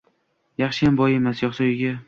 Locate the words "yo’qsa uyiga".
1.47-1.97